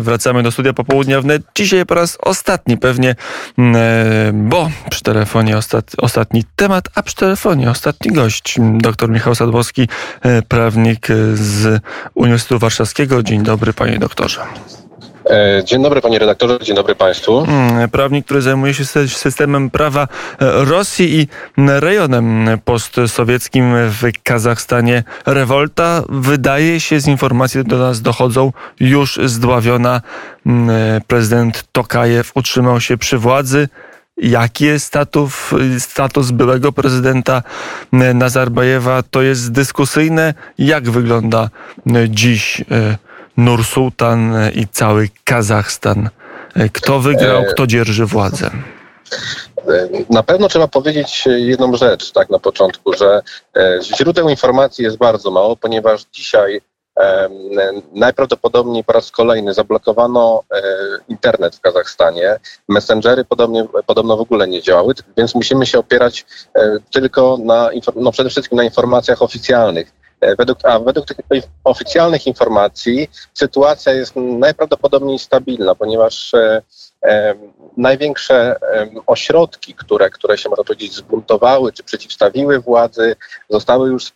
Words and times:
Wracamy 0.00 0.42
do 0.42 0.50
studia 0.50 0.72
popołudnia 0.72 1.20
wnet. 1.20 1.42
Dzisiaj 1.54 1.86
po 1.86 1.94
raz 1.94 2.18
ostatni 2.20 2.78
pewnie, 2.78 3.14
mm, 3.58 3.76
e, 3.76 4.32
bo 4.32 4.70
przy 4.90 5.02
telefonie 5.02 5.56
ostat, 5.56 5.92
ostatni 5.98 6.44
temat, 6.56 6.88
a 6.94 7.02
przy 7.02 7.16
telefonie 7.16 7.70
ostatni 7.70 8.12
gość. 8.12 8.58
Dr 8.78 9.08
Michał 9.08 9.34
Sadłowski, 9.34 9.88
e, 10.22 10.42
prawnik 10.42 11.08
z 11.34 11.82
Uniwersytetu 12.14 12.58
Warszawskiego. 12.58 13.22
Dzień 13.22 13.42
dobry 13.42 13.72
panie 13.72 13.98
doktorze. 13.98 14.40
E, 15.30 15.64
dzień 15.64 15.82
dobry 15.82 16.00
panie 16.00 16.18
redaktorze, 16.18 16.58
dzień 16.62 16.76
dobry 16.76 16.94
państwu. 16.94 17.44
Mm, 17.48 17.90
prawnik, 17.90 18.24
który 18.24 18.42
zajmuje 18.42 18.74
się 18.74 18.84
systemem 19.06 19.70
prawa 19.70 20.08
Rosji 20.40 21.20
i 21.20 21.28
rejonem 21.66 22.48
postsowieckim 22.64 23.74
w 23.88 24.22
Kazachstanie. 24.22 25.04
Rewolta 25.26 26.02
wydaje 26.08 26.80
się 26.80 27.00
z 27.00 27.06
informacji 27.06 27.64
do 27.64 27.78
nas 27.78 28.02
dochodzą 28.02 28.52
już 28.80 29.20
zdławiona. 29.24 30.00
Mm, 30.46 31.00
prezydent 31.06 31.64
Tokajew 31.72 32.32
utrzymał 32.34 32.80
się 32.80 32.96
przy 32.96 33.18
władzy. 33.18 33.68
Jaki 34.16 34.64
jest 34.64 34.86
status, 34.86 35.34
status 35.78 36.30
byłego 36.30 36.72
prezydenta 36.72 37.42
Nazarbajewa? 38.14 39.02
To 39.02 39.22
jest 39.22 39.52
dyskusyjne. 39.52 40.34
Jak 40.58 40.90
wygląda 40.90 41.50
dziś 42.08 42.60
y, 42.60 42.64
Nursultan 43.36 44.34
i 44.54 44.68
cały 44.68 45.08
Kazachstan. 45.24 46.10
Kto 46.72 47.00
wygrał, 47.00 47.44
kto 47.44 47.66
dzierży 47.66 48.06
władzę? 48.06 48.50
Na 50.10 50.22
pewno 50.22 50.48
trzeba 50.48 50.68
powiedzieć 50.68 51.24
jedną 51.26 51.76
rzecz, 51.76 52.12
tak 52.12 52.30
na 52.30 52.38
początku, 52.38 52.92
że 52.92 53.22
e, 53.56 53.78
źródeł 53.82 54.28
informacji 54.28 54.84
jest 54.84 54.96
bardzo 54.96 55.30
mało, 55.30 55.56
ponieważ 55.56 56.04
dzisiaj 56.12 56.60
najprawdopodobniej 57.92 58.84
po 58.84 58.92
raz 58.92 59.10
kolejny 59.10 59.54
zablokowano 59.54 60.42
e, 60.50 60.62
internet 61.08 61.56
w 61.56 61.60
Kazachstanie. 61.60 62.38
Messengery 62.68 63.24
podobnie, 63.24 63.64
podobno 63.86 64.16
w 64.16 64.20
ogóle 64.20 64.48
nie 64.48 64.62
działały, 64.62 64.94
więc 65.16 65.34
musimy 65.34 65.66
się 65.66 65.78
opierać 65.78 66.26
e, 66.54 66.76
tylko 66.92 67.38
na, 67.44 67.70
no 67.96 68.12
przede 68.12 68.30
wszystkim 68.30 68.56
na 68.56 68.64
informacjach 68.64 69.22
oficjalnych. 69.22 69.92
E, 70.22 70.36
według, 70.36 70.58
a 70.64 70.78
według 70.78 71.06
tych 71.06 71.16
oficjalnych 71.64 72.26
informacji 72.26 73.08
sytuacja 73.34 73.92
jest 73.92 74.16
najprawdopodobniej 74.16 75.18
stabilna, 75.18 75.74
ponieważ 75.74 76.34
e, 76.34 76.62
e, 77.04 77.34
największe 77.76 78.56
e, 78.62 78.90
ośrodki, 79.06 79.74
które, 79.74 80.10
które 80.10 80.38
się 80.38 80.48
można 80.48 80.64
powiedzieć 80.64 80.94
zbuntowały 80.94 81.72
czy 81.72 81.82
przeciwstawiły 81.82 82.60
władzy, 82.60 83.16
zostały 83.50 83.88
już 83.88 84.12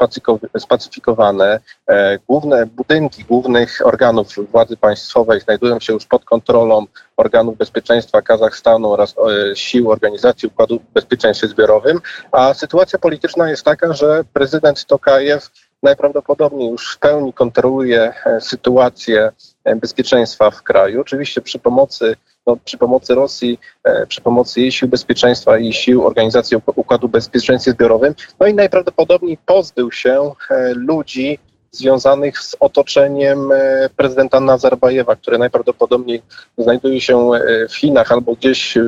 spacyfikowane. 0.59 1.61
E, 1.89 2.19
główne 2.19 2.67
budynki 2.67 3.25
głównych 3.25 3.81
organów 3.85 4.29
władzy 4.53 4.77
państwowej 4.77 5.41
znajdują 5.41 5.81
się 5.81 5.93
już 5.93 6.07
pod 6.07 6.25
kontrolą 6.25 6.87
organów 7.17 7.57
bezpieczeństwa 7.57 8.23
Kazachstanu 8.23 8.93
oraz 8.93 9.15
e, 9.19 9.57
sił 9.57 9.91
organizacji 9.91 10.49
Układu 10.49 10.81
Bezpieczeństwa 10.95 11.47
Zbiorowym, 11.47 12.01
a 12.33 12.55
sytuacja 12.55 12.99
polityczna 12.99 13.51
jest 13.51 13.63
taka, 13.63 13.93
że 13.93 14.25
prezydent 14.33 14.85
Tokajew 14.85 15.51
najprawdopodobniej 15.83 16.71
już 16.71 16.95
w 16.95 16.99
pełni 16.99 17.33
kontroluje 17.33 18.13
e, 18.27 18.41
sytuację 18.41 19.31
e, 19.65 19.77
bezpieczeństwa 19.77 20.51
w 20.51 20.63
kraju. 20.63 21.01
Oczywiście 21.01 21.41
przy 21.41 21.59
pomocy, 21.59 22.17
no, 22.47 22.57
przy 22.65 22.79
pomocy 22.79 23.15
Rosji, 23.15 23.59
e, 23.85 24.07
przy 24.07 24.21
pomocy 24.21 24.61
jej 24.61 24.73
sił 24.73 24.89
bezpieczeństwa 24.89 25.59
i 25.59 25.73
sił 25.73 26.07
Organizacji 26.07 26.57
Układu 26.67 27.09
Bezpieczeństwa 27.09 27.71
Zbiorowym. 27.71 28.15
No 28.41 28.47
i 28.47 28.55
najprawdopodobniej 28.55 29.39
pozbył 29.47 29.93
się 29.93 30.33
ludzi 30.75 31.39
związanych 31.71 32.39
z 32.39 32.57
otoczeniem 32.61 33.49
prezydenta 33.97 34.41
Nazarbajewa, 34.41 35.17
który 35.17 35.39
najprawdopodobniej 35.39 36.23
znajduje 36.59 37.01
się 37.01 37.31
w 37.71 37.77
Chinach 37.77 38.13
albo 38.13 38.35
gdzieś 38.35 38.79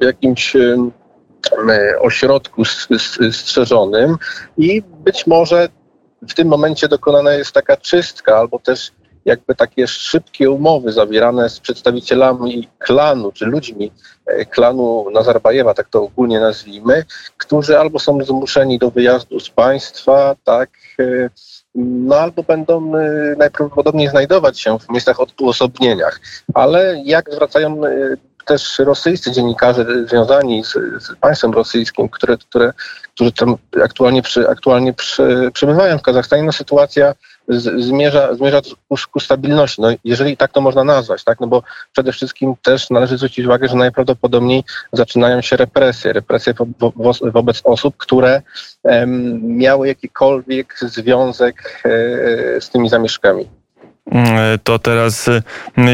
w 0.00 0.04
jakimś 0.04 0.56
ośrodku 2.00 2.62
strzeżonym 3.32 4.16
i 4.58 4.82
być 4.82 5.26
może 5.26 5.68
w 6.28 6.34
tym 6.34 6.48
momencie 6.48 6.88
dokonana 6.88 7.32
jest 7.32 7.52
taka 7.52 7.76
czystka, 7.76 8.36
albo 8.36 8.58
też 8.58 8.92
jakby 9.24 9.54
takie 9.54 9.86
szybkie 9.86 10.50
umowy 10.50 10.92
zawierane 10.92 11.48
z 11.48 11.60
przedstawicielami 11.60 12.68
klanu, 12.78 13.32
czy 13.32 13.46
ludźmi 13.46 13.92
e, 14.26 14.44
klanu 14.44 15.06
Nazarbajewa, 15.12 15.74
tak 15.74 15.88
to 15.88 16.02
ogólnie 16.02 16.40
nazwijmy, 16.40 17.04
którzy 17.36 17.78
albo 17.78 17.98
są 17.98 18.24
zmuszeni 18.24 18.78
do 18.78 18.90
wyjazdu 18.90 19.40
z 19.40 19.50
państwa, 19.50 20.36
tak, 20.44 20.70
e, 21.00 21.30
no 21.74 22.16
albo 22.16 22.42
będą 22.42 22.96
e, 22.96 23.34
najprawdopodobniej 23.38 24.08
znajdować 24.08 24.60
się 24.60 24.78
w 24.78 24.88
miejscach 24.88 25.20
odosobnieniach. 25.20 26.20
Ale 26.54 27.02
jak 27.04 27.32
zwracają 27.32 27.80
też 28.50 28.78
rosyjscy 28.78 29.32
dziennikarze 29.32 29.86
związani 30.06 30.64
z, 30.64 30.72
z 31.04 31.16
państwem 31.20 31.52
rosyjskim, 31.52 32.08
które, 32.08 32.36
które, 32.36 32.72
którzy 33.14 33.32
tam 33.32 33.56
aktualnie, 33.84 34.22
przy, 34.22 34.48
aktualnie 34.48 34.92
przy, 34.92 35.50
przebywają 35.52 35.98
w 35.98 36.02
Kazachstanie, 36.02 36.42
no 36.42 36.52
sytuacja 36.52 37.14
z, 37.48 37.84
zmierza, 37.84 38.34
zmierza 38.34 38.60
ku, 38.88 38.96
ku, 39.12 39.20
stabilności. 39.20 39.82
No, 39.82 39.88
jeżeli 40.04 40.36
tak 40.36 40.52
to 40.52 40.60
można 40.60 40.84
nazwać, 40.84 41.24
tak? 41.24 41.40
no 41.40 41.46
bo 41.46 41.62
przede 41.92 42.12
wszystkim 42.12 42.54
też 42.62 42.90
należy 42.90 43.16
zwrócić 43.16 43.46
uwagę, 43.46 43.68
że 43.68 43.76
najprawdopodobniej 43.76 44.64
zaczynają 44.92 45.42
się 45.42 45.56
represje, 45.56 46.12
represje 46.12 46.54
wo, 46.78 46.92
wo, 46.96 47.12
wobec 47.32 47.60
osób, 47.64 47.94
które 47.96 48.42
em, 48.84 49.40
miały 49.56 49.88
jakikolwiek 49.88 50.78
związek 50.78 51.82
e, 51.84 52.60
z 52.60 52.70
tymi 52.70 52.88
zamieszkami. 52.88 53.59
Mm, 54.10 54.58
to 54.64 54.78
teraz 54.78 55.28
y, 55.28 55.42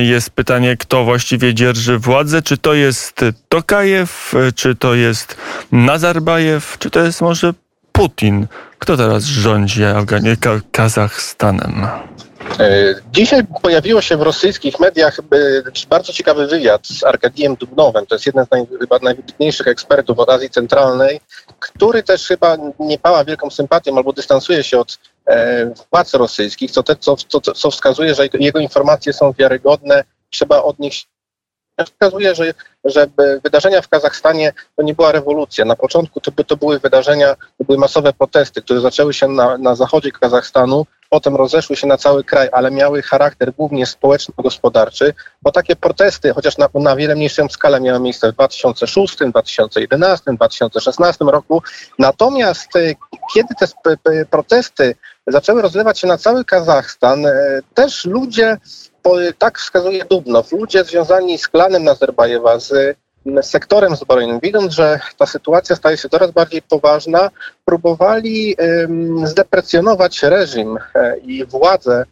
jest 0.03 0.31
pytanie, 0.31 0.77
kto 0.77 1.05
właściwie 1.05 1.55
dzierży 1.55 1.99
władzę. 1.99 2.43
Czy 2.43 2.59
to 2.59 2.75
jest 2.75 3.21
Tokajew, 3.49 4.35
czy 4.55 4.75
to 4.75 4.95
jest 4.95 5.37
Nazarbajew, 5.73 6.77
czy 6.79 6.91
to 6.91 7.01
jest 7.01 7.21
może 7.21 7.53
Putin? 7.93 8.47
Kto 8.79 8.97
teraz 8.97 9.25
rządzi 9.25 9.83
Kazachstanem? 10.73 11.87
E, 12.59 12.95
dzisiaj 13.13 13.43
pojawiło 13.63 14.01
się 14.01 14.17
w 14.17 14.23
rosyjskich 14.23 14.81
mediach 14.81 15.19
bardzo 15.89 16.13
ciekawy 16.13 16.47
wywiad 16.47 16.87
z 16.87 17.05
Arkadiem 17.05 17.57
Dubnowem. 17.57 18.07
To 18.07 18.15
jest 18.15 18.27
jeden 18.27 18.47
z 18.47 18.51
naj, 18.51 18.67
chyba 18.81 18.99
najwybitniejszych 19.03 19.67
ekspertów 19.67 20.19
od 20.19 20.31
Azji 20.31 20.51
Centralnej, 20.51 21.21
który 21.59 22.03
też 22.03 22.27
chyba 22.27 22.57
nie 22.79 22.99
pała 22.99 23.25
wielką 23.25 23.51
sympatią 23.51 23.97
albo 23.97 24.13
dystansuje 24.13 24.65
się 24.65 24.79
od 24.79 24.99
władz 25.93 26.15
rosyjskich, 26.15 26.71
co, 26.71 26.83
te, 26.83 26.97
co, 26.97 27.17
co, 27.17 27.41
co 27.41 27.71
wskazuje, 27.71 28.15
że 28.15 28.29
jego 28.33 28.59
informacje 28.59 29.13
są 29.13 29.33
wiarygodne, 29.33 30.05
trzeba 30.31 30.63
od 30.63 30.79
nich 30.79 30.95
wskazuje, 31.85 32.35
że, 32.35 32.55
że 32.85 33.07
wydarzenia 33.45 33.83
w 33.83 33.89
Kazachstanie 33.89 34.53
to 34.77 34.83
nie 34.83 34.95
była 34.95 35.13
rewolucja. 35.13 35.65
Na 35.65 35.77
początku 35.77 36.21
to, 36.21 36.45
to 36.45 36.57
były 36.57 36.79
wydarzenia, 36.79 37.35
to 37.59 37.65
były 37.65 37.79
masowe 37.79 38.13
protesty, 38.13 38.63
które 38.63 38.81
zaczęły 38.81 39.15
się 39.15 39.29
na, 39.29 39.59
na 39.59 39.75
zachodzie 39.75 40.13
Kazachstanu, 40.13 40.87
potem 41.11 41.37
rozeszły 41.37 41.77
się 41.77 41.87
na 41.87 41.97
cały 41.97 42.25
kraj, 42.25 42.49
ale 42.53 42.71
miały 42.71 43.03
charakter 43.03 43.53
głównie 43.53 43.87
społeczno-gospodarczy, 43.87 45.15
bo 45.43 45.53
takie 45.53 45.77
protesty, 45.77 46.33
chociaż 46.33 46.59
na, 46.59 46.69
na 46.75 46.97
wiele 46.97 47.15
mniejszą 47.15 47.49
skalę 47.49 47.81
miały 47.81 48.01
miejsce 48.01 48.33
w 48.33 48.35
2006, 48.35 49.17
2011, 49.19 50.33
2016 50.33 51.25
roku. 51.25 51.63
Natomiast 51.99 52.77
e, 52.77 52.95
kiedy 53.35 53.55
te 53.55 54.25
protesty 54.31 54.95
zaczęły 55.27 55.63
rozlewać 55.63 56.01
się 56.01 56.07
na 56.07 56.19
cały 56.19 56.45
Kazachstan, 56.45 57.27
e, 57.27 57.61
też 57.75 58.05
ludzie 58.05 58.57
tak 59.39 59.59
wskazuje 59.59 60.05
Dubnow, 60.05 60.53
ludzie 60.53 60.85
związani 60.85 61.39
z 61.39 61.49
klanem 61.49 61.85
Nazarbajewa, 61.85 62.61
z 62.61 62.97
sektorem 63.43 63.97
zbrojnym, 63.97 64.41
widząc, 64.41 64.73
że 64.73 65.01
ta 65.19 65.27
sytuacja 65.27 65.77
staje 65.77 65.97
się 65.97 66.09
coraz 66.09 66.31
bardziej 66.31 66.63
poważna, 66.63 67.31
próbowali 67.65 68.57
zdeprecjonować 69.25 70.23
reżim 70.23 70.79
e, 70.95 71.17
i 71.19 71.45
władzę 71.45 72.05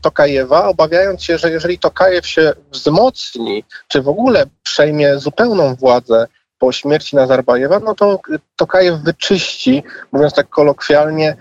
Tokajewa, 0.00 0.68
obawiając 0.68 1.22
się, 1.22 1.38
że 1.38 1.50
jeżeli 1.50 1.78
Tokajew 1.78 2.26
się 2.26 2.52
wzmocni, 2.70 3.64
czy 3.88 4.02
w 4.02 4.08
ogóle 4.08 4.44
przejmie 4.62 5.18
zupełną 5.18 5.74
władzę 5.74 6.26
po 6.58 6.72
śmierci 6.72 7.16
Nazarbajewa, 7.16 7.80
no 7.80 7.94
to 7.94 8.20
Tokajew 8.56 8.98
wyczyści, 8.98 9.82
mówiąc 10.12 10.34
tak 10.34 10.48
kolokwialnie, 10.48 11.36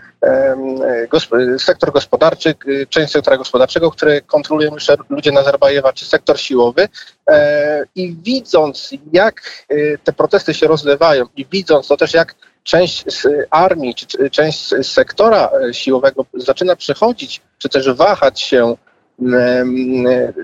sektor 1.59 1.91
gospodarczy, 1.91 2.55
część 2.89 3.11
sektora 3.11 3.37
gospodarczego, 3.37 3.91
który 3.91 4.21
kontrolują 4.21 4.73
już 4.73 4.87
ludzie 5.09 5.31
Nazarbajewa, 5.31 5.93
czy 5.93 6.05
sektor 6.05 6.39
siłowy. 6.39 6.87
E, 7.29 7.83
I 7.95 8.15
widząc, 8.23 8.89
jak 9.13 9.65
e, 9.69 9.97
te 9.97 10.13
protesty 10.13 10.53
się 10.53 10.67
rozlewają 10.67 11.25
i 11.35 11.45
widząc 11.45 11.87
to 11.87 11.97
też, 11.97 12.13
jak 12.13 12.35
część 12.63 13.03
z 13.13 13.27
armii, 13.49 13.95
czy 13.95 14.29
część 14.29 14.69
z 14.69 14.87
sektora 14.87 15.49
e, 15.69 15.73
siłowego 15.73 16.25
zaczyna 16.33 16.75
przechodzić, 16.75 17.41
czy 17.57 17.69
też 17.69 17.89
wahać 17.93 18.41
się, 18.41 18.75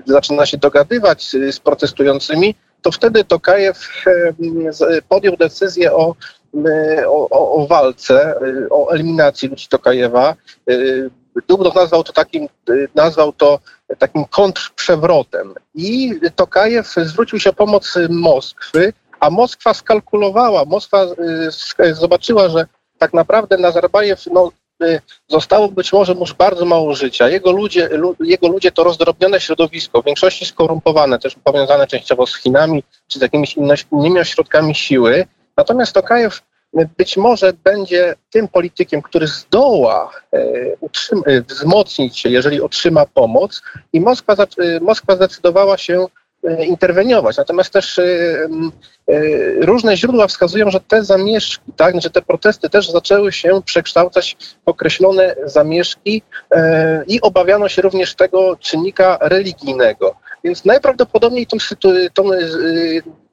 zaczyna 0.06 0.46
się 0.46 0.56
dogadywać 0.56 1.30
z 1.50 1.60
protestującymi, 1.60 2.54
to 2.82 2.92
wtedy 2.92 3.24
Tokajew 3.24 4.04
podjął 5.08 5.36
decyzję 5.36 5.92
o, 5.92 6.14
o, 7.06 7.28
o 7.62 7.66
walce, 7.66 8.34
o 8.70 8.90
eliminacji 8.90 9.48
ludzi 9.48 9.68
Tokajewa. 9.68 10.34
Dubnow 11.48 11.74
nazwał 11.74 12.04
to 12.04 12.12
takim, 12.12 12.48
nazwał 12.94 13.32
to 13.32 13.58
takim 13.98 14.24
kontrprzewrotem. 14.24 15.54
I 15.74 16.20
Tokajew 16.36 16.94
zwrócił 16.96 17.38
się 17.40 17.50
o 17.50 17.52
pomoc 17.52 17.94
Moskwy, 18.08 18.92
a 19.20 19.30
Moskwa 19.30 19.74
skalkulowała, 19.74 20.64
Moskwa 20.64 21.06
zobaczyła, 21.92 22.48
że 22.48 22.66
tak 22.98 23.12
naprawdę 23.12 23.58
Nazarbajew 23.58 24.26
no, 24.26 24.52
zostało 25.28 25.68
być 25.68 25.92
może 25.92 26.12
już 26.12 26.34
bardzo 26.34 26.64
mało 26.64 26.94
życia. 26.94 27.28
Jego 27.28 27.52
ludzie, 27.52 27.90
jego 28.20 28.48
ludzie 28.48 28.72
to 28.72 28.84
rozdrobnione 28.84 29.40
środowisko, 29.40 30.02
w 30.02 30.04
większości 30.04 30.46
skorumpowane, 30.46 31.18
też 31.18 31.36
powiązane 31.44 31.86
częściowo 31.86 32.26
z 32.26 32.36
Chinami 32.36 32.82
czy 33.08 33.18
z 33.18 33.22
jakimiś 33.22 33.56
innymi 33.92 34.20
ośrodkami 34.20 34.74
siły. 34.74 35.26
Natomiast 35.56 35.92
Tokajew 35.92 36.42
być 36.98 37.16
może 37.16 37.52
będzie 37.64 38.14
tym 38.30 38.48
politykiem, 38.48 39.02
który 39.02 39.26
zdoła 39.26 40.10
e, 40.32 40.38
e, 41.26 41.42
wzmocnić 41.42 42.18
się, 42.18 42.28
jeżeli 42.28 42.60
otrzyma 42.60 43.06
pomoc 43.06 43.62
i 43.92 44.00
Moskwa, 44.00 44.32
e, 44.32 44.80
Moskwa 44.80 45.16
zdecydowała 45.16 45.78
się 45.78 46.06
interweniować. 46.68 47.36
Natomiast 47.36 47.72
też 47.72 48.00
różne 49.60 49.96
źródła 49.96 50.26
wskazują, 50.26 50.70
że 50.70 50.80
te 50.80 51.04
zamieszki, 51.04 51.72
tak, 51.76 52.00
że 52.00 52.10
te 52.10 52.22
protesty 52.22 52.70
też 52.70 52.90
zaczęły 52.90 53.32
się 53.32 53.60
przekształcać 53.64 54.36
w 54.64 54.68
określone 54.68 55.36
zamieszki 55.44 56.22
i 57.06 57.20
obawiano 57.20 57.68
się 57.68 57.82
również 57.82 58.14
tego 58.14 58.56
czynnika 58.56 59.18
religijnego. 59.20 60.14
Więc 60.44 60.64
najprawdopodobniej 60.64 61.46
tą, 61.46 61.56
tą 62.14 62.24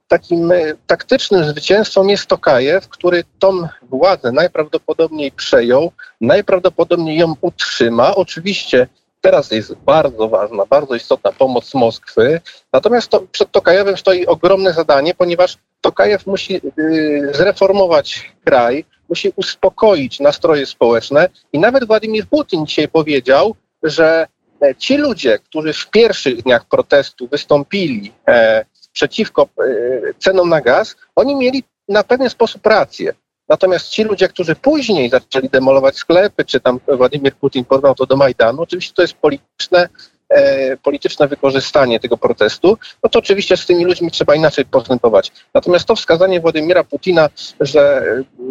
takim 0.07 0.51
e, 0.51 0.57
taktycznym 0.87 1.43
zwycięstwem 1.43 2.09
jest 2.09 2.25
Tokajew, 2.27 2.89
który 2.89 3.23
tą 3.39 3.67
władzę 3.81 4.31
najprawdopodobniej 4.31 5.31
przejął, 5.31 5.91
najprawdopodobniej 6.21 7.17
ją 7.17 7.35
utrzyma. 7.41 8.15
Oczywiście 8.15 8.87
teraz 9.21 9.51
jest 9.51 9.73
bardzo 9.73 10.29
ważna, 10.29 10.65
bardzo 10.65 10.95
istotna 10.95 11.31
pomoc 11.31 11.73
Moskwy, 11.73 12.41
natomiast 12.73 13.07
to, 13.07 13.21
przed 13.31 13.51
Tokajewem 13.51 13.97
stoi 13.97 14.25
ogromne 14.25 14.73
zadanie, 14.73 15.13
ponieważ 15.13 15.57
Tokajew 15.81 16.27
musi 16.27 16.61
y, 16.79 17.31
zreformować 17.33 18.31
kraj, 18.43 18.85
musi 19.09 19.33
uspokoić 19.35 20.19
nastroje 20.19 20.65
społeczne 20.65 21.29
i 21.53 21.59
nawet 21.59 21.87
Władimir 21.87 22.27
Putin 22.27 22.65
dzisiaj 22.65 22.87
powiedział, 22.87 23.55
że 23.83 24.27
e, 24.61 24.75
ci 24.75 24.97
ludzie, 24.97 25.39
którzy 25.39 25.73
w 25.73 25.89
pierwszych 25.89 26.43
dniach 26.43 26.65
protestu 26.65 27.27
wystąpili 27.27 28.11
e, 28.27 28.65
przeciwko 28.95 29.49
e, 29.59 30.13
cenom 30.19 30.49
na 30.49 30.61
gaz, 30.61 30.95
oni 31.15 31.35
mieli 31.35 31.63
na 31.87 32.03
pewien 32.03 32.29
sposób 32.29 32.65
rację. 32.65 33.13
Natomiast 33.49 33.87
ci 33.87 34.03
ludzie, 34.03 34.27
którzy 34.27 34.55
później 34.55 35.09
zaczęli 35.09 35.49
demolować 35.49 35.97
sklepy, 35.97 36.45
czy 36.45 36.59
tam 36.59 36.79
Władimir 36.87 37.35
Putin 37.35 37.65
porwał 37.65 37.95
to 37.95 38.05
do 38.05 38.15
Majdanu, 38.15 38.61
oczywiście 38.61 38.93
to 38.95 39.01
jest 39.01 39.13
polityczne, 39.13 39.89
e, 40.29 40.77
polityczne 40.77 41.27
wykorzystanie 41.27 41.99
tego 41.99 42.17
protestu, 42.17 42.77
no 43.03 43.09
to 43.09 43.19
oczywiście 43.19 43.57
z 43.57 43.65
tymi 43.65 43.85
ludźmi 43.85 44.11
trzeba 44.11 44.35
inaczej 44.35 44.65
postępować. 44.65 45.31
Natomiast 45.53 45.85
to 45.85 45.95
wskazanie 45.95 46.39
Władimira 46.39 46.83
Putina, 46.83 47.29
że 47.59 48.03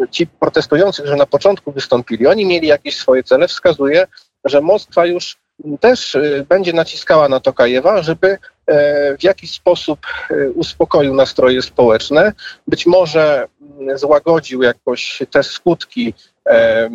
e, 0.03 0.09
ci 0.11 0.27
protestujący, 0.27 1.03
którzy 1.03 1.17
na 1.17 1.27
początku 1.27 1.73
wystąpili, 1.73 2.27
oni 2.27 2.47
mieli 2.47 2.69
jakieś 2.69 2.97
swoje 2.97 3.23
cele, 3.23 3.49
wskazuje, 3.49 4.07
że 4.45 4.61
Moskwa 4.61 5.07
już 5.07 5.37
też 5.81 6.15
y, 6.15 6.47
będzie 6.49 6.73
naciskała 6.73 7.29
na 7.29 7.41
Tokajewa, 7.41 8.03
żeby 8.03 8.39
e, 8.67 9.19
w 9.19 9.23
jakiś 9.23 9.51
sposób 9.53 9.99
e, 10.31 10.51
uspokoił 10.51 11.15
nastroje 11.15 11.63
społeczne, 11.63 12.33
być 12.67 12.87
może 12.87 13.47
mm, 13.81 13.99
złagodził 13.99 14.63
jakoś 14.63 15.23
te 15.31 15.43
skutki 15.43 16.15
e, 16.49 16.91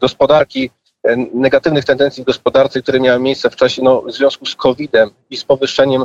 gospodarki, 0.00 0.70
negatywnych 1.34 1.84
tendencji 1.84 2.22
w 2.22 2.26
gospodarce, 2.26 2.82
które 2.82 3.00
miały 3.00 3.20
miejsce 3.20 3.50
w 3.50 3.56
czasie 3.56 3.82
no, 3.82 4.02
w 4.02 4.12
związku 4.12 4.46
z 4.46 4.56
COVID-em 4.56 5.10
i 5.30 5.36
z 5.36 5.44
powyższeniem 5.44 6.04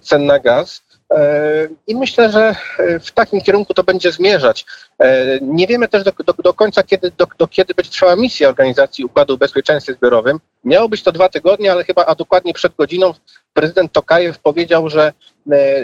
cen 0.00 0.26
na 0.26 0.38
gaz. 0.38 0.82
E, 1.12 1.68
I 1.86 1.96
myślę, 1.96 2.32
że 2.32 2.56
e, 2.78 3.00
w 3.00 3.12
takim 3.12 3.40
kierunku 3.40 3.74
to 3.74 3.84
będzie 3.84 4.12
zmierzać. 4.12 4.66
E, 4.98 5.38
nie 5.40 5.66
wiemy 5.66 5.88
też 5.88 6.04
do, 6.04 6.12
do, 6.26 6.32
do 6.32 6.54
końca, 6.54 6.82
kiedy, 6.82 7.12
do, 7.16 7.26
do, 7.38 7.48
kiedy 7.48 7.74
będzie 7.74 7.90
trwała 7.90 8.16
misja 8.16 8.48
Organizacji 8.48 9.04
Układu 9.04 9.34
o 9.34 9.36
Bezpieczeństwie 9.36 9.94
Zbiorowym. 9.94 10.40
Miało 10.64 10.88
być 10.88 11.02
to 11.02 11.12
dwa 11.12 11.28
tygodnie, 11.28 11.72
ale 11.72 11.84
chyba 11.84 12.06
a 12.06 12.14
dokładnie 12.14 12.54
przed 12.54 12.76
godziną 12.76 13.14
prezydent 13.52 13.92
Tokajew 13.92 14.38
powiedział, 14.38 14.88
że 14.88 15.12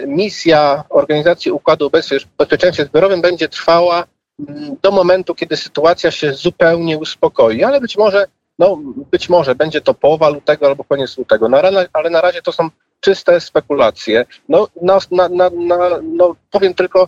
misja 0.07 0.83
Organizacji 0.89 1.51
Układu 1.51 1.85
o 1.85 1.89
Bezpieczeństwie 1.89 2.85
Zbiorowym 2.85 3.21
będzie 3.21 3.49
trwała 3.49 4.03
mm, 4.49 4.75
do 4.81 4.91
momentu, 4.91 5.35
kiedy 5.35 5.57
sytuacja 5.57 6.11
się 6.11 6.33
zupełnie 6.33 6.97
uspokoi, 6.97 7.63
ale 7.63 7.81
być 7.81 7.97
może 7.97 8.27
no, 8.59 8.77
być 9.11 9.29
może 9.29 9.55
będzie 9.55 9.81
to 9.81 9.93
połowa 9.93 10.29
lutego 10.29 10.67
albo 10.67 10.83
koniec 10.83 11.17
lutego, 11.17 11.49
ale 11.93 12.09
na 12.09 12.21
razie 12.21 12.41
to 12.41 12.51
są 12.51 12.69
czyste 13.01 13.39
spekulacje. 13.39 14.25
No, 14.49 14.67
na, 14.81 14.99
na, 15.11 15.49
na, 15.49 15.89
no 16.03 16.35
powiem 16.51 16.73
tylko 16.73 17.07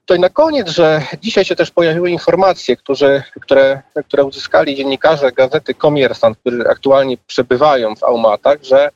tutaj 0.00 0.20
na 0.20 0.28
koniec, 0.28 0.68
że 0.68 1.02
dzisiaj 1.20 1.44
się 1.44 1.56
też 1.56 1.70
pojawiły 1.70 2.10
informacje, 2.10 2.76
które, 2.76 3.22
które, 3.40 3.82
które 4.06 4.24
uzyskali 4.24 4.76
dziennikarze 4.76 5.32
gazety 5.32 5.74
Komiersant, 5.74 6.38
którzy 6.38 6.64
aktualnie 6.68 7.16
przebywają 7.26 7.96
w 7.96 8.04
Aumatach, 8.04 8.58
że 8.62 8.90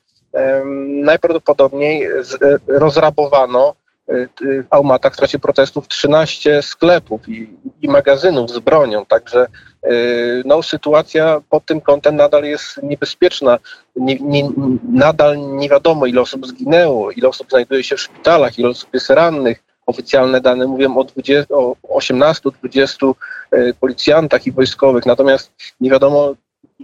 najprawdopodobniej 0.87 2.09
z, 2.23 2.35
e, 2.35 2.59
rozrabowano 2.69 3.75
w 4.09 4.67
Aumatach 4.71 5.15
w 5.15 5.17
trakcie 5.17 5.39
protestów 5.39 5.89
13 5.89 6.63
sklepów 6.63 7.29
i, 7.29 7.57
i 7.83 7.89
magazynów 7.89 8.51
z 8.51 8.59
bronią, 8.59 9.07
także 9.07 9.47
Yy, 9.85 10.43
no, 10.45 10.63
sytuacja 10.63 11.41
pod 11.51 11.67
tym 11.67 11.81
kątem 11.81 12.17
nadal 12.17 12.45
jest 12.45 12.83
niebezpieczna. 12.83 13.59
Nie, 13.97 14.17
nie, 14.21 14.49
nadal 14.93 15.57
nie 15.57 15.69
wiadomo, 15.69 16.07
ile 16.07 16.21
osób 16.21 16.47
zginęło, 16.47 17.11
ile 17.11 17.29
osób 17.29 17.51
znajduje 17.51 17.85
się 17.85 17.97
w 17.97 18.01
szpitalach, 18.01 18.59
ile 18.59 18.69
osób 18.69 18.95
jest 18.95 19.11
rannych. 19.11 19.65
Oficjalne 19.87 20.41
dane 20.41 20.67
mówią 20.67 20.97
o, 20.97 21.77
o 21.83 21.99
18-20 21.99 23.15
yy, 23.53 23.75
policjantach 23.81 24.47
i 24.47 24.53
wojskowych, 24.53 25.07
natomiast 25.07 25.53
nie 25.81 25.91
wiadomo, 25.91 26.35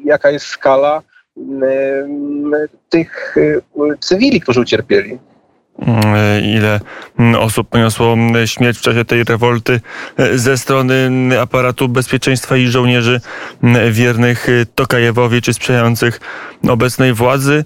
jaka 0.05 0.31
jest 0.31 0.47
skala 0.47 1.03
tych 2.89 3.37
cywili, 4.01 4.41
którzy 4.41 4.61
ucierpieli. 4.61 5.19
Mm, 5.87 6.45
ile 6.45 6.81
mm, 7.19 7.35
osób 7.35 7.69
poniosło 7.69 8.13
mm, 8.13 8.47
śmierć 8.47 8.79
w 8.79 8.83
czasie 8.83 9.05
tej 9.05 9.25
rewolty 9.25 9.81
e, 10.17 10.39
ze 10.39 10.59
strony 10.59 11.11
aparatu 11.41 11.89
bezpieczeństwa 11.89 12.57
i 12.57 12.67
żołnierzy 12.67 13.21
wiernych 13.91 14.49
e, 14.49 14.67
Tokajewowi 14.75 15.43
czy 15.43 15.55
sprzyjających 15.55 16.21
obecnej 16.69 17.13
władzy. 17.13 17.65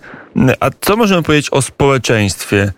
A 0.60 0.70
co 0.80 0.96
możemy 0.96 1.22
powiedzieć 1.22 1.50
o 1.50 1.62
społeczeństwie? 1.62 2.72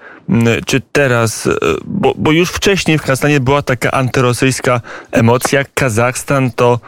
Czy 0.67 0.81
teraz, 0.93 1.47
e, 1.47 1.51
bo, 1.85 2.15
bo 2.17 2.33
już 2.33 2.51
wcześniej 2.51 2.99
w 2.99 3.03
Kazachstanie 3.03 3.41
była 3.41 3.63
taka 3.63 3.91
antyrosyjska 3.91 4.81
emocja, 5.13 5.65
Kazachstan 5.75 6.51
to 6.51 6.81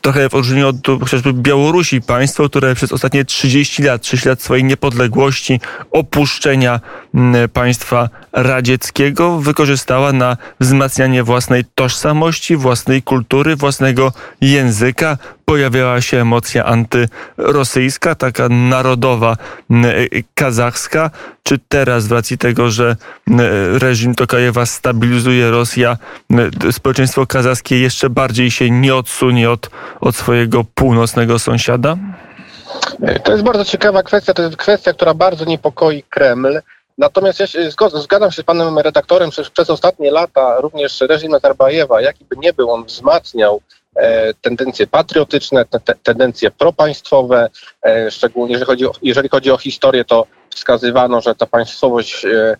trochę 0.00 0.28
w 0.28 0.34
odróżnieniu 0.34 0.68
od 0.68 0.76
chociażby 1.00 1.32
Białorusi, 1.32 2.00
państwo, 2.00 2.48
które 2.48 2.74
przez 2.74 2.92
ostatnie 2.92 3.24
30 3.24 3.82
lat, 3.82 4.02
30 4.02 4.28
lat 4.28 4.42
swojej 4.42 4.64
niepodległości, 4.64 5.60
opuszczenia 5.90 6.80
mm, 7.14 7.48
państwa 7.48 8.08
radzieckiego 8.32 9.38
wykorzystała 9.38 10.12
na 10.12 10.36
wzmacnianie 10.60 11.22
własnej 11.22 11.64
tożsamości, 11.74 12.56
własnej 12.56 13.02
kultury, 13.02 13.56
własnego 13.56 14.12
języka. 14.40 15.18
Pojawiała 15.44 16.00
się 16.00 16.20
emocja 16.20 16.64
antyrosyjska, 16.64 18.14
taka 18.14 18.48
narodowa, 18.48 19.36
kazachska. 20.34 21.10
Czy 21.42 21.58
teraz, 21.68 22.04
z 22.04 22.12
racji 22.12 22.38
tego, 22.38 22.70
że 22.70 22.96
reżim 23.78 24.14
Tokajewa 24.14 24.66
stabilizuje 24.66 25.50
Rosja, 25.50 25.96
społeczeństwo 26.72 27.26
kazachskie 27.26 27.80
jeszcze 27.80 28.10
bardziej 28.10 28.50
się 28.50 28.70
nie 28.70 28.94
odsunie 28.94 29.50
od, 29.50 29.70
od 30.00 30.16
swojego 30.16 30.64
północnego 30.74 31.38
sąsiada? 31.38 31.96
To 33.24 33.32
jest 33.32 33.44
bardzo 33.44 33.64
ciekawa 33.64 34.02
kwestia. 34.02 34.34
To 34.34 34.42
jest 34.42 34.56
kwestia, 34.56 34.92
która 34.92 35.14
bardzo 35.14 35.44
niepokoi 35.44 36.02
Kreml. 36.02 36.60
Natomiast 36.98 37.40
ja 37.40 37.46
się 37.46 37.70
zgadzam 37.94 38.30
się 38.30 38.42
z 38.42 38.44
panem 38.44 38.78
redaktorem, 38.78 39.32
że 39.32 39.44
przez 39.44 39.70
ostatnie 39.70 40.10
lata 40.10 40.60
również 40.60 41.00
reżim 41.00 41.30
Nazarbajewa, 41.30 42.00
jaki 42.00 42.24
by 42.24 42.36
nie 42.36 42.52
był, 42.52 42.70
on 42.70 42.84
wzmacniał 42.84 43.54
e, 43.56 43.60
tendencje 44.40 44.86
patriotyczne, 44.86 45.64
te, 45.64 45.94
tendencje 46.02 46.50
propaństwowe, 46.50 47.50
e, 47.86 48.10
szczególnie 48.10 48.52
jeżeli 48.52 48.66
chodzi, 48.66 48.86
o, 48.86 48.92
jeżeli 49.02 49.28
chodzi 49.28 49.50
o 49.50 49.58
historię, 49.58 50.04
to 50.04 50.26
wskazywano, 50.50 51.20
że 51.20 51.34
ta 51.34 51.46
państwowość 51.46 52.24
e, 52.24 52.56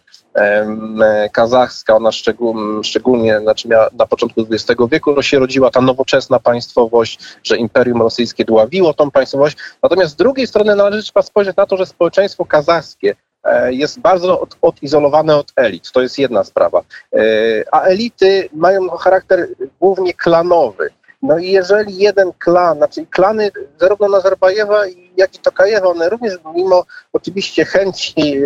kazachska, 1.32 1.96
ona 1.96 2.10
szczególnie 2.82 3.40
znaczy 3.40 3.68
miała 3.68 3.90
na 3.98 4.06
początku 4.06 4.46
XX 4.50 4.80
wieku 4.90 5.22
się 5.22 5.38
rodziła 5.38 5.70
ta 5.70 5.80
nowoczesna 5.80 6.38
państwowość, 6.38 7.18
że 7.42 7.56
Imperium 7.56 8.02
Rosyjskie 8.02 8.44
dławiło 8.44 8.94
tą 8.94 9.10
państwowość. 9.10 9.56
Natomiast 9.82 10.12
z 10.12 10.16
drugiej 10.16 10.46
strony 10.46 10.76
należy 10.76 11.02
trzeba 11.02 11.22
spojrzeć 11.22 11.56
na 11.56 11.66
to, 11.66 11.76
że 11.76 11.86
społeczeństwo 11.86 12.44
kazachskie 12.44 13.14
E, 13.44 13.72
jest 13.72 14.00
bardzo 14.00 14.40
od, 14.40 14.56
odizolowane 14.62 15.36
od 15.36 15.52
elit. 15.56 15.90
To 15.92 16.02
jest 16.02 16.18
jedna 16.18 16.44
sprawa. 16.44 16.82
E, 17.12 17.18
a 17.72 17.80
elity 17.80 18.48
mają 18.52 18.88
charakter 18.88 19.48
głównie 19.80 20.14
klanowy. 20.14 20.90
No 21.24 21.38
i 21.38 21.50
jeżeli 21.50 21.96
jeden 21.96 22.32
klan, 22.38 22.76
znaczy 22.76 23.06
klany 23.06 23.50
zarówno 23.80 24.08
Nazarbajewa, 24.08 24.82
jak 25.16 25.34
i 25.34 25.38
Tokajewa, 25.38 25.88
one 25.88 26.08
również 26.08 26.34
mimo 26.54 26.84
oczywiście 27.12 27.64
chęci 27.64 28.40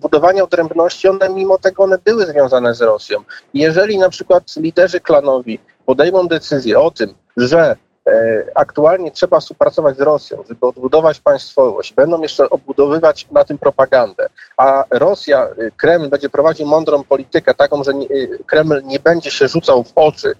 budowania 0.00 0.44
odrębności, 0.44 1.08
one 1.08 1.28
mimo 1.28 1.58
tego 1.58 1.82
one 1.82 1.98
były 1.98 2.26
związane 2.26 2.74
z 2.74 2.80
Rosją. 2.80 3.18
Jeżeli 3.54 3.98
na 3.98 4.08
przykład 4.08 4.56
liderzy 4.56 5.00
klanowi 5.00 5.58
podejmą 5.86 6.28
decyzję 6.28 6.80
o 6.80 6.90
tym, 6.90 7.14
że 7.36 7.76
e, 8.06 8.44
aktualnie 8.54 9.10
trzeba 9.10 9.40
współpracować 9.40 9.96
z 9.96 10.00
Rosją, 10.00 10.44
żeby 10.48 10.66
odbudować 10.66 11.20
państwowość, 11.20 11.94
będą 11.94 12.22
jeszcze 12.22 12.50
odbudowywać 12.50 13.26
na 13.30 13.44
tym 13.44 13.58
propagandę, 13.58 14.28
a 14.56 14.84
Rosja, 14.90 15.48
e, 15.48 15.70
Kreml 15.70 16.08
będzie 16.08 16.28
prowadził 16.28 16.66
mądrą 16.66 17.04
politykę, 17.04 17.54
taką, 17.54 17.84
że 17.84 17.92
e, 17.92 18.04
Kreml 18.46 18.82
nie 18.84 19.00
będzie 19.00 19.30
się 19.30 19.48
rzucał 19.48 19.84
w 19.84 19.92
oczy 19.94 20.34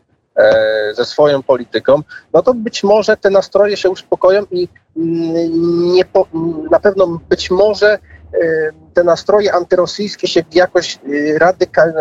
ze 0.92 1.04
swoją 1.04 1.42
polityką, 1.42 2.02
no 2.32 2.42
to 2.42 2.54
być 2.54 2.84
może 2.84 3.16
te 3.16 3.30
nastroje 3.30 3.76
się 3.76 3.90
uspokoją 3.90 4.42
i 4.50 4.68
mm, 4.96 5.92
nie 5.92 6.04
po, 6.04 6.26
na 6.70 6.80
pewno 6.80 7.20
być 7.28 7.50
może 7.50 7.98
te 8.94 9.04
nastroje 9.04 9.52
antyrosyjskie 9.52 10.28
się 10.28 10.42
jakoś 10.54 10.98
radykal, 11.38 11.92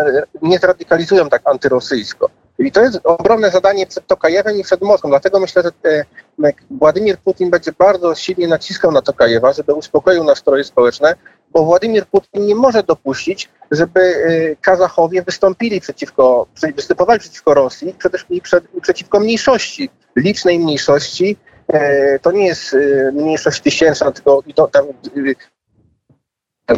nie 0.41 0.59
zradykalizują 0.59 1.29
tak 1.29 1.41
antyrosyjsko. 1.45 2.29
I 2.59 2.71
to 2.71 2.81
jest 2.81 3.00
ogromne 3.03 3.51
zadanie 3.51 3.88
przed 3.88 4.07
Tokajewem 4.07 4.57
i 4.57 4.63
przed 4.63 4.81
Moskwą. 4.81 5.09
Dlatego 5.09 5.39
myślę, 5.39 5.63
że 5.63 5.91
e, 5.91 6.53
Władimir 6.71 7.17
Putin 7.17 7.50
będzie 7.50 7.71
bardzo 7.71 8.15
silnie 8.15 8.47
naciskał 8.47 8.91
na 8.91 9.01
Tokajewa, 9.01 9.53
żeby 9.53 9.73
uspokoił 9.73 10.23
nastroje 10.23 10.63
społeczne, 10.63 11.15
bo 11.51 11.65
Władimir 11.65 12.05
Putin 12.05 12.45
nie 12.45 12.55
może 12.55 12.83
dopuścić, 12.83 13.50
żeby 13.72 14.00
e, 14.00 14.56
Kazachowie 14.56 15.22
wystąpili 15.22 15.82
przeciwko, 15.82 16.48
występowali 16.75 17.20
przeciwko 17.20 17.54
Rosji 17.54 17.96
i 18.30 18.42
przeciwko 18.82 19.20
mniejszości, 19.20 19.90
licznej 20.16 20.60
mniejszości. 20.60 21.38
E, 21.68 22.20
to 22.20 22.32
nie 22.32 22.48
jest 22.48 22.75
mniejszość 23.13 23.62
tysięczna, 23.62 24.12
tylko 24.12 24.44
to, 24.56 24.68
tam, 24.68 24.86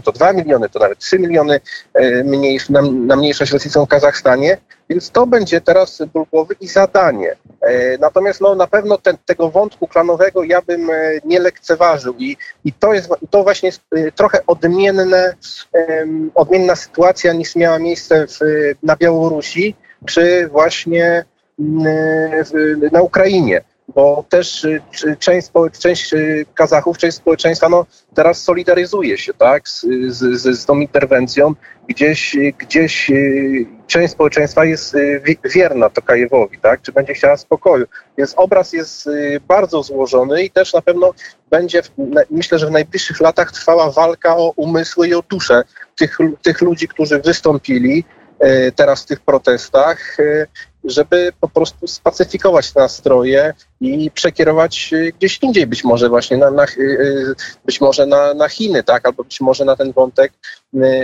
to 0.03 0.11
2 0.11 0.33
miliony, 0.33 0.69
to 0.69 0.79
nawet 0.79 0.99
3 0.99 1.19
miliony 1.19 1.59
mniejsz, 2.23 2.69
na, 2.69 2.81
na 2.81 3.15
mniejszość 3.15 3.51
rosyjską 3.51 3.85
w 3.85 3.89
Kazachstanie. 3.89 4.57
Więc 4.89 5.09
to 5.09 5.27
będzie 5.27 5.61
teraz 5.61 6.01
ból 6.13 6.25
głowy 6.31 6.55
i 6.61 6.67
zadanie. 6.67 7.35
E, 7.61 7.97
natomiast 7.97 8.41
no, 8.41 8.55
na 8.55 8.67
pewno 8.67 8.97
ten, 8.97 9.17
tego 9.25 9.49
wątku 9.49 9.87
klanowego 9.87 10.43
ja 10.43 10.61
bym 10.61 10.89
e, 10.89 10.93
nie 11.25 11.39
lekceważył 11.39 12.15
i, 12.17 12.37
i 12.65 12.73
to 12.73 12.93
jest 12.93 13.09
to 13.29 13.43
właśnie 13.43 13.67
jest 13.67 13.81
e, 13.95 14.11
trochę 14.11 14.45
odmienne, 14.47 15.33
odmienna 16.35 16.75
sytuacja 16.75 17.33
niż 17.33 17.55
miała 17.55 17.79
miejsce 17.79 18.27
w, 18.27 18.39
na 18.83 18.95
Białorusi 18.95 19.75
czy 20.05 20.47
właśnie 20.47 21.25
na 22.91 23.01
Ukrainie 23.01 23.61
bo 23.87 24.25
też 24.29 24.63
y, 24.63 24.81
część, 25.19 25.51
część 25.79 26.13
y, 26.13 26.45
Kazachów, 26.53 26.97
część 26.97 27.17
społeczeństwa 27.17 27.69
no, 27.69 27.85
teraz 28.13 28.41
solidaryzuje 28.41 29.17
się 29.17 29.33
tak, 29.33 29.69
z, 29.69 29.85
z, 30.07 30.59
z 30.59 30.65
tą 30.65 30.79
interwencją. 30.79 31.53
Gdzieś, 31.87 32.37
gdzieś 32.57 33.09
y, 33.09 33.65
część 33.87 34.13
społeczeństwa 34.13 34.65
jest 34.65 34.95
wierna 35.55 35.89
Tokajewowi, 35.89 36.59
tak, 36.59 36.81
czy 36.81 36.91
będzie 36.91 37.13
chciała 37.13 37.37
spokoju. 37.37 37.85
Więc 38.17 38.33
obraz 38.37 38.73
jest 38.73 39.09
bardzo 39.47 39.83
złożony 39.83 40.43
i 40.43 40.51
też 40.51 40.73
na 40.73 40.81
pewno 40.81 41.13
będzie, 41.49 41.81
myślę, 42.31 42.59
że 42.59 42.67
w 42.67 42.71
najbliższych 42.71 43.21
latach 43.21 43.51
trwała 43.51 43.91
walka 43.91 44.37
o 44.37 44.53
umysły 44.55 45.07
i 45.07 45.13
o 45.13 45.23
duszę 45.29 45.63
tych, 45.95 46.17
tych 46.41 46.61
ludzi, 46.61 46.87
którzy 46.87 47.19
wystąpili 47.19 48.03
teraz 48.75 49.03
w 49.03 49.05
tych 49.05 49.19
protestach 49.19 50.17
żeby 50.83 51.33
po 51.39 51.49
prostu 51.49 51.87
spacyfikować 51.87 52.75
nastroje 52.75 53.53
i 53.81 54.11
przekierować 54.11 54.89
y, 54.93 55.13
gdzieś 55.17 55.39
indziej, 55.41 55.67
być 55.67 55.83
może 55.83 56.09
właśnie 56.09 56.37
na, 56.37 56.51
na 56.51 56.63
y, 56.63 56.81
y, 56.81 57.35
być 57.65 57.81
może 57.81 58.05
na, 58.05 58.33
na 58.33 58.49
Chiny, 58.49 58.83
tak, 58.83 59.05
albo 59.05 59.23
być 59.23 59.41
może 59.41 59.65
na 59.65 59.75
ten 59.75 59.91
wątek 59.91 60.33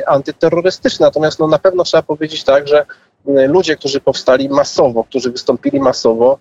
antyterrorystyczny. 0.07 1.05
Natomiast 1.05 1.39
no, 1.39 1.47
na 1.47 1.59
pewno 1.59 1.83
trzeba 1.83 2.03
powiedzieć 2.03 2.43
tak, 2.43 2.67
że 2.67 2.85
ludzie, 3.25 3.75
którzy 3.75 3.99
powstali 3.99 4.49
masowo, 4.49 5.03
którzy 5.03 5.31
wystąpili 5.31 5.79
masowo, 5.79 6.39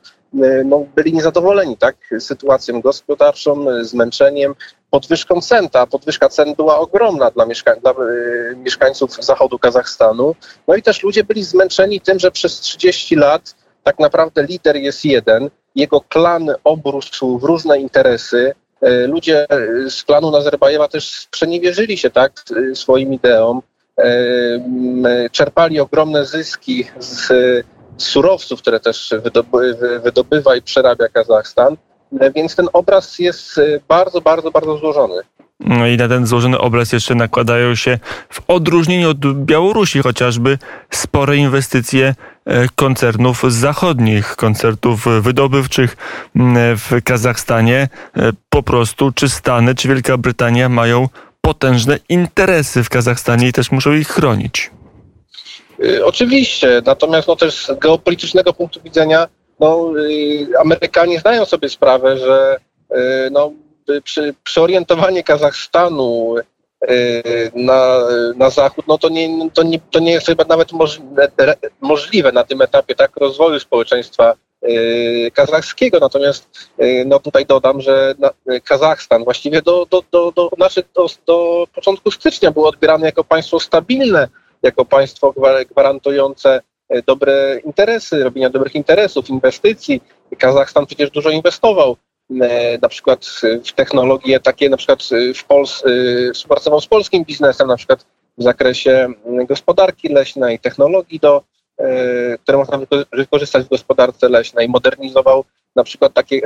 no, 0.64 0.86
byli 0.94 1.12
niezadowoleni 1.12 1.76
tak, 1.76 1.96
sytuacją 2.18 2.80
gospodarczą, 2.80 3.66
zmęczeniem, 3.84 4.54
podwyżką 4.90 5.40
cen. 5.40 5.68
Ta 5.68 5.86
podwyżka 5.86 6.28
cen 6.28 6.54
była 6.54 6.78
ogromna 6.78 7.30
dla, 7.30 7.46
dla 7.82 7.92
y, 7.92 8.56
mieszkańców 8.56 9.24
zachodu 9.24 9.58
Kazachstanu. 9.58 10.34
No 10.68 10.74
i 10.74 10.82
też 10.82 11.02
ludzie 11.02 11.24
byli 11.24 11.44
zmęczeni 11.44 12.00
tym, 12.00 12.18
że 12.18 12.30
przez 12.30 12.60
30 12.60 13.16
lat 13.16 13.54
tak 13.82 13.98
naprawdę 13.98 14.42
lider 14.42 14.76
jest 14.76 15.04
jeden, 15.04 15.50
jego 15.74 16.00
klan 16.00 16.50
obrósł 16.64 17.38
w 17.38 17.44
różne 17.44 17.80
interesy. 17.80 18.54
Y, 18.86 19.06
ludzie 19.06 19.46
z 19.88 20.02
klanu 20.04 20.30
Nazarbajewa 20.30 20.88
też 20.88 21.10
sprzeniewierzyli 21.10 21.98
się 21.98 22.10
tak 22.10 22.32
swoim 22.74 23.14
ideom, 23.14 23.62
y, 24.00 25.30
czerpali 25.32 25.80
ogromne 25.80 26.24
zyski 26.24 26.84
z 26.98 27.32
surowców, 27.96 28.60
które 28.60 28.80
też 28.80 29.14
wydobywa 30.02 30.56
i 30.56 30.62
przerabia 30.62 31.08
Kazachstan. 31.08 31.76
Więc 32.12 32.56
ten 32.56 32.68
obraz 32.72 33.18
jest 33.18 33.58
y, 33.58 33.80
bardzo, 33.88 34.20
bardzo, 34.20 34.50
bardzo 34.50 34.78
złożony. 34.78 35.22
No 35.60 35.86
i 35.86 35.96
na 35.96 36.08
ten 36.08 36.26
złożony 36.26 36.58
obraz 36.58 36.92
jeszcze 36.92 37.14
nakładają 37.14 37.74
się 37.74 37.98
w 38.30 38.40
odróżnieniu 38.48 39.10
od 39.10 39.44
Białorusi 39.44 40.02
chociażby 40.02 40.58
spore 40.90 41.36
inwestycje 41.36 42.14
e, 42.44 42.66
koncernów 42.76 43.42
zachodnich, 43.48 44.36
koncertów 44.36 45.06
wydobywczych 45.20 45.96
w 46.76 47.02
Kazachstanie. 47.04 47.88
E, 48.16 48.32
po 48.50 48.62
prostu 48.62 49.12
czy 49.12 49.28
Stany, 49.28 49.74
czy 49.74 49.88
Wielka 49.88 50.16
Brytania 50.16 50.68
mają 50.68 51.08
potężne 51.40 51.98
interesy 52.08 52.84
w 52.84 52.88
Kazachstanie 52.88 53.48
i 53.48 53.52
też 53.52 53.70
muszą 53.70 53.92
ich 53.92 54.08
chronić. 54.08 54.70
Oczywiście, 56.04 56.82
natomiast 56.86 57.28
no 57.28 57.36
też 57.36 57.66
z 57.66 57.78
geopolitycznego 57.78 58.52
punktu 58.52 58.80
widzenia 58.80 59.26
no, 59.60 59.92
y, 59.98 60.48
Amerykanie 60.60 61.20
zdają 61.20 61.44
sobie 61.44 61.68
sprawę, 61.68 62.16
że 62.16 62.56
y, 62.90 63.30
no, 63.30 63.52
przy, 64.04 64.34
przeorientowanie 64.44 65.22
Kazachstanu 65.22 66.34
na, 67.54 67.98
na 68.36 68.50
zachód, 68.50 68.84
no 68.88 68.98
to 68.98 69.08
nie, 69.08 69.50
to, 69.50 69.62
nie, 69.62 69.80
to 69.90 69.98
nie 69.98 70.12
jest 70.12 70.26
chyba 70.26 70.44
nawet 70.44 70.68
możliwe 71.80 72.32
na 72.32 72.44
tym 72.44 72.62
etapie 72.62 72.94
tak 72.94 73.16
rozwoju 73.16 73.60
społeczeństwa 73.60 74.34
kazachskiego. 75.32 75.98
Natomiast 75.98 76.68
no 77.06 77.18
tutaj 77.18 77.46
dodam, 77.46 77.80
że 77.80 78.14
Kazachstan 78.64 79.24
właściwie 79.24 79.62
do, 79.62 79.86
do, 79.90 80.02
do, 80.12 80.32
do, 80.32 80.50
znaczy 80.56 80.84
do, 80.94 81.06
do 81.26 81.66
początku 81.74 82.10
stycznia 82.10 82.50
był 82.50 82.66
odbierany 82.66 83.06
jako 83.06 83.24
państwo 83.24 83.60
stabilne, 83.60 84.28
jako 84.62 84.84
państwo 84.84 85.34
gwarantujące 85.70 86.60
dobre 87.06 87.60
interesy, 87.64 88.24
robienia 88.24 88.50
dobrych 88.50 88.74
interesów, 88.74 89.30
inwestycji. 89.30 90.00
Kazachstan 90.38 90.86
przecież 90.86 91.10
dużo 91.10 91.30
inwestował 91.30 91.96
e, 92.40 92.78
na 92.82 92.88
przykład 92.88 93.26
w 93.64 93.72
technologie 93.72 94.40
takie, 94.40 94.70
na 94.70 94.76
przykład 94.76 95.02
w 95.34 95.44
Pols 95.44 95.84
współpracował 96.34 96.80
z 96.80 96.86
polskim 96.86 97.24
biznesem, 97.24 97.68
na 97.68 97.76
przykład 97.76 98.06
w 98.38 98.42
zakresie 98.42 99.12
gospodarki 99.48 100.08
leśnej, 100.08 100.58
technologii, 100.58 101.20
do, 101.20 101.42
e, 101.78 102.38
które 102.38 102.58
można 102.58 102.78
wykorzystać 103.12 103.66
w 103.66 103.68
gospodarce 103.68 104.28
leśnej. 104.28 104.68
Modernizował 104.68 105.44
na 105.76 105.84
przykład 105.84 106.12
takie 106.12 106.42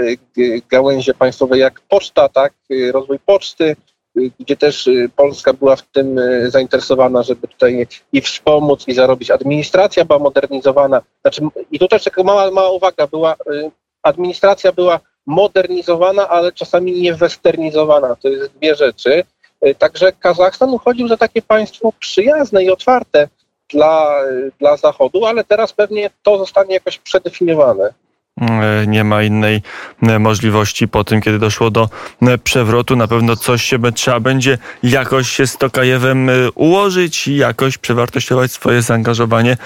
gałęzie 0.70 1.14
państwowe 1.14 1.58
jak 1.58 1.80
poczta, 1.80 2.28
tak, 2.28 2.52
rozwój 2.92 3.18
poczty, 3.18 3.76
gdzie 4.14 4.56
też 4.56 4.86
y, 4.86 5.10
Polska 5.16 5.52
była 5.52 5.76
w 5.76 5.82
tym 5.82 6.18
y, 6.18 6.50
zainteresowana, 6.50 7.22
żeby 7.22 7.48
tutaj 7.48 7.86
i 8.12 8.20
wspomóc, 8.20 8.88
i 8.88 8.94
zarobić. 8.94 9.30
Administracja 9.30 10.04
była 10.04 10.18
modernizowana. 10.18 11.02
Znaczy, 11.22 11.42
I 11.70 11.78
tu 11.78 11.88
też 11.88 12.04
taka 12.04 12.22
mała, 12.22 12.50
mała 12.50 12.70
uwaga, 12.70 13.06
była, 13.06 13.34
y, 13.34 13.70
administracja 14.02 14.72
była 14.72 15.00
modernizowana, 15.26 16.28
ale 16.28 16.52
czasami 16.52 17.00
nie 17.00 17.14
westernizowana. 17.14 18.16
To 18.16 18.28
jest 18.28 18.52
dwie 18.52 18.74
rzeczy. 18.74 19.24
Także 19.78 20.12
Kazachstan 20.12 20.70
uchodził 20.70 21.08
za 21.08 21.16
takie 21.16 21.42
państwo 21.42 21.92
przyjazne 21.98 22.64
i 22.64 22.70
otwarte 22.70 23.28
dla, 23.68 24.20
dla 24.58 24.76
Zachodu, 24.76 25.26
ale 25.26 25.44
teraz 25.44 25.72
pewnie 25.72 26.10
to 26.22 26.38
zostanie 26.38 26.74
jakoś 26.74 26.98
przedefiniowane. 26.98 27.94
E, 28.40 28.86
nie 28.86 29.04
ma 29.04 29.22
innej 29.22 29.62
e, 30.02 30.18
możliwości 30.18 30.88
po 30.88 31.04
tym, 31.04 31.20
kiedy 31.20 31.38
doszło 31.38 31.70
do 31.70 31.88
e, 32.22 32.38
przewrotu. 32.38 32.96
Na 32.96 33.08
pewno 33.08 33.36
coś 33.36 33.62
się 33.62 33.92
trzeba 33.94 34.20
będzie 34.20 34.58
jakoś 34.82 35.30
się 35.30 35.46
z 35.46 35.56
Tokajewem 35.56 36.30
ułożyć 36.54 37.28
i 37.28 37.36
jakoś 37.36 37.78
przewartościować 37.78 38.52
swoje 38.52 38.82
zaangażowanie. 38.82 39.56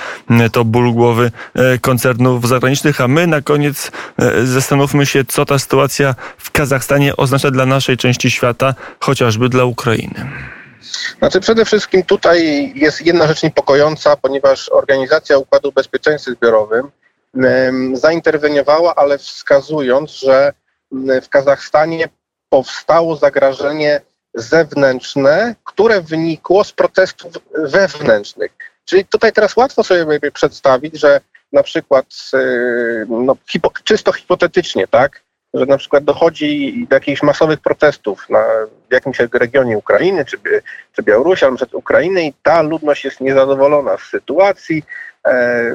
To 0.52 0.64
ból 0.64 0.92
głowy 0.92 1.30
koncernów 1.80 2.48
zagranicznych, 2.48 3.00
a 3.00 3.08
my 3.08 3.26
na 3.26 3.42
koniec 3.42 3.90
zastanówmy 4.44 5.06
się, 5.06 5.24
co 5.24 5.44
ta 5.44 5.58
sytuacja 5.58 6.14
w 6.38 6.50
Kazachstanie 6.50 7.16
oznacza 7.16 7.50
dla 7.50 7.66
naszej 7.66 7.96
części 7.96 8.30
świata, 8.30 8.74
chociażby 9.00 9.48
dla 9.48 9.64
Ukrainy. 9.64 10.26
Znaczy 11.18 11.40
przede 11.40 11.64
wszystkim 11.64 12.02
tutaj 12.02 12.72
jest 12.76 13.06
jedna 13.06 13.26
rzecz 13.26 13.42
niepokojąca, 13.42 14.16
ponieważ 14.16 14.68
Organizacja 14.68 15.38
Układu 15.38 15.72
Bezpieczeństwa 15.72 16.32
Zbiorowym 16.32 16.90
zainterweniowała, 17.92 18.94
ale 18.94 19.18
wskazując, 19.18 20.10
że 20.10 20.52
w 21.22 21.28
Kazachstanie 21.28 22.08
powstało 22.48 23.16
zagrożenie 23.16 24.00
zewnętrzne, 24.34 25.54
które 25.64 26.00
wynikło 26.00 26.64
z 26.64 26.72
protestów 26.72 27.32
wewnętrznych. 27.54 28.52
Czyli 28.84 29.04
tutaj 29.04 29.32
teraz 29.32 29.56
łatwo 29.56 29.84
sobie 29.84 30.30
przedstawić, 30.30 31.00
że 31.00 31.20
na 31.52 31.62
przykład 31.62 32.06
no, 33.08 33.36
hipo, 33.48 33.70
czysto 33.84 34.12
hipotetycznie, 34.12 34.88
tak, 34.88 35.22
że 35.54 35.66
na 35.66 35.78
przykład 35.78 36.04
dochodzi 36.04 36.86
do 36.90 36.96
jakichś 36.96 37.22
masowych 37.22 37.60
protestów 37.60 38.28
na, 38.30 38.44
w 38.88 38.92
jakimś 38.92 39.18
regionie 39.18 39.78
Ukrainy 39.78 40.24
czy, 40.24 40.36
czy 40.92 41.02
Białorusi, 41.02 41.44
ale 41.44 41.56
przed 41.56 41.74
Ukrainy 41.74 42.22
i 42.22 42.32
ta 42.42 42.62
ludność 42.62 43.04
jest 43.04 43.20
niezadowolona 43.20 43.96
z 43.96 44.02
sytuacji, 44.02 44.84
e, 45.26 45.74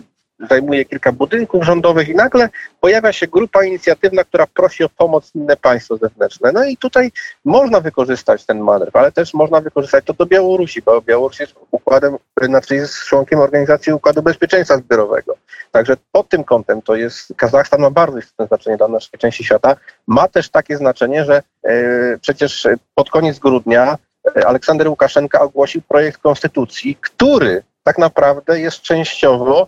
zajmuje 0.50 0.86
kilka 0.86 1.12
budynków 1.12 1.64
rządowych 1.64 2.10
i 2.10 2.16
nagle 2.16 2.50
pojawia 2.80 3.14
się 3.14 3.28
grupa 3.28 3.64
inicjatywna, 3.64 4.24
która 4.24 4.48
prosi 4.48 4.84
o 4.84 4.90
pomoc 4.90 5.32
inne 5.36 5.58
państwo 5.58 5.98
zewnętrzne. 5.98 6.52
No 6.52 6.64
i 6.64 6.78
tutaj 6.78 7.12
można 7.46 7.80
wykorzystać 7.80 8.46
ten 8.46 8.60
manewr, 8.60 8.98
ale 8.98 9.12
też 9.12 9.34
można 9.34 9.62
wykorzystać 9.62 10.06
to 10.06 10.14
do 10.14 10.26
Białorusi, 10.26 10.82
bo 10.82 11.02
Białoruś 11.02 11.40
jest 11.40 11.56
układem, 11.72 12.18
znaczy 12.42 12.76
jest 12.76 13.04
członkiem 13.04 13.40
Organizacji 13.40 13.94
Układu 13.94 14.22
Bezpieczeństwa 14.22 14.78
Zbiorowego. 14.78 15.36
Także 15.72 15.98
pod 16.12 16.30
tym 16.30 16.44
kątem 16.44 16.82
to 16.82 16.96
jest, 16.96 17.34
Kazachstan 17.38 17.82
ma 17.82 17.90
bardzo 17.90 18.18
istotne 18.18 18.48
znaczenie 18.48 18.78
dla 18.78 18.88
naszej 18.88 19.20
części 19.20 19.44
świata. 19.44 19.76
Ma 20.08 20.28
też 20.28 20.50
takie 20.50 20.78
znaczenie, 20.78 21.26
że 21.26 21.42
e, 21.64 22.18
przecież 22.22 22.68
pod 22.96 23.10
koniec 23.10 23.40
grudnia 23.40 23.98
e, 24.38 24.48
Aleksander 24.48 24.88
Łukaszenka 24.88 25.42
ogłosił 25.42 25.82
projekt 25.82 26.22
konstytucji, 26.22 26.98
który 27.02 27.64
tak 27.84 27.98
naprawdę 27.98 28.60
jest 28.60 28.82
częściowo 28.82 29.68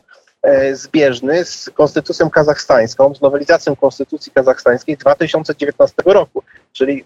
zbieżny 0.73 1.45
z 1.45 1.69
konstytucją 1.69 2.29
kazachstańską, 2.29 3.15
z 3.15 3.21
nowelizacją 3.21 3.75
konstytucji 3.75 4.31
kazachstańskiej 4.31 4.97
2019 4.97 5.95
roku. 6.05 6.43
Czyli 6.71 7.05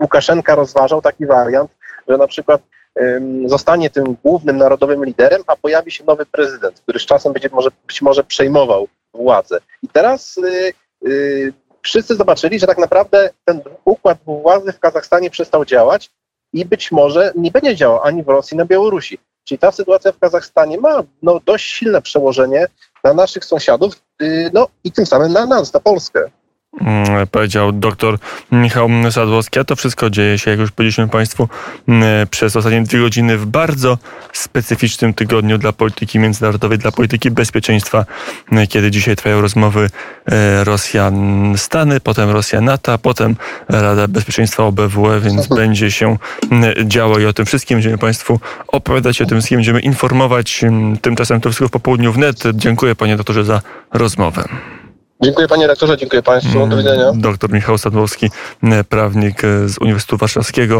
Łukaszenka 0.00 0.54
rozważał 0.54 1.02
taki 1.02 1.26
wariant, 1.26 1.70
że 2.08 2.16
na 2.16 2.26
przykład 2.26 2.62
zostanie 3.46 3.90
tym 3.90 4.16
głównym 4.24 4.56
narodowym 4.56 5.04
liderem, 5.04 5.42
a 5.46 5.56
pojawi 5.56 5.90
się 5.90 6.04
nowy 6.04 6.26
prezydent, 6.26 6.80
który 6.80 6.98
z 6.98 7.06
czasem 7.06 7.32
będzie 7.32 7.48
może, 7.52 7.70
być 7.86 8.02
może 8.02 8.24
przejmował 8.24 8.88
władzę. 9.14 9.58
I 9.82 9.88
teraz 9.88 10.36
y, 10.38 10.72
y, 11.08 11.52
wszyscy 11.82 12.16
zobaczyli, 12.16 12.58
że 12.58 12.66
tak 12.66 12.78
naprawdę 12.78 13.30
ten 13.44 13.60
układ 13.84 14.18
władzy 14.26 14.72
w 14.72 14.80
Kazachstanie 14.80 15.30
przestał 15.30 15.64
działać 15.64 16.10
i 16.52 16.64
być 16.64 16.92
może 16.92 17.32
nie 17.36 17.50
będzie 17.50 17.76
działał 17.76 18.02
ani 18.02 18.22
w 18.22 18.28
Rosji, 18.28 18.56
na 18.56 18.64
Białorusi. 18.64 19.18
Czyli 19.48 19.58
ta 19.58 19.72
sytuacja 19.72 20.12
w 20.12 20.18
Kazachstanie 20.18 20.80
ma 20.80 21.02
no, 21.22 21.40
dość 21.46 21.72
silne 21.72 22.02
przełożenie 22.02 22.66
na 23.04 23.14
naszych 23.14 23.44
sąsiadów, 23.44 24.02
yy, 24.20 24.50
no 24.52 24.68
i 24.84 24.92
tym 24.92 25.06
samym 25.06 25.32
na 25.32 25.46
nas, 25.46 25.72
na 25.72 25.80
Polskę. 25.80 26.30
Mm, 26.80 27.26
powiedział 27.26 27.72
dr 27.72 28.18
Michał 28.52 28.88
Sadłowski. 29.10 29.58
A 29.58 29.64
to 29.64 29.76
wszystko 29.76 30.10
dzieje 30.10 30.38
się, 30.38 30.50
jak 30.50 30.60
już 30.60 30.70
powiedzieliśmy 30.70 31.08
Państwu, 31.08 31.48
mm, 31.88 32.26
przez 32.28 32.56
ostatnie 32.56 32.82
dwie 32.82 33.00
godziny 33.00 33.38
w 33.38 33.46
bardzo 33.46 33.98
specyficznym 34.32 35.14
tygodniu 35.14 35.58
dla 35.58 35.72
polityki 35.72 36.18
międzynarodowej, 36.18 36.78
dla 36.78 36.92
polityki 36.92 37.30
bezpieczeństwa, 37.30 38.04
mm, 38.52 38.66
kiedy 38.66 38.90
dzisiaj 38.90 39.16
trwają 39.16 39.40
rozmowy 39.40 39.90
e, 40.26 40.64
Rosja-Stany, 40.64 42.00
potem 42.00 42.30
Rosja-NATO, 42.30 42.98
potem 42.98 43.36
Rada 43.68 44.08
Bezpieczeństwa 44.08 44.64
OBWE, 44.64 45.20
więc 45.20 45.42
mhm. 45.42 45.60
będzie 45.60 45.90
się 45.90 46.16
działo 46.84 47.18
i 47.18 47.26
o 47.26 47.32
tym 47.32 47.46
wszystkim 47.46 47.76
będziemy 47.76 47.98
Państwu 47.98 48.40
opowiadać, 48.68 49.22
o 49.22 49.26
tym 49.26 49.38
wszystkim 49.38 49.58
będziemy 49.58 49.80
informować. 49.80 50.64
Tymczasem 51.02 51.40
to 51.40 51.48
wszystko 51.48 51.68
w 51.68 51.70
popołudniu 51.70 52.12
wnet. 52.12 52.42
Dziękuję 52.54 52.94
Panie 52.94 53.16
doktorze 53.16 53.44
za 53.44 53.60
rozmowę. 53.92 54.48
Dziękuję 55.22 55.48
panie 55.48 55.66
rektorze, 55.66 55.96
dziękuję 55.96 56.22
państwu. 56.22 56.66
Do 56.66 56.76
widzenia. 56.76 57.12
Doktor 57.14 57.52
Michał 57.52 57.78
Sadłowski, 57.78 58.30
prawnik 58.88 59.42
z 59.66 59.78
Uniwersytetu 59.78 60.16
Warszawskiego. 60.16 60.74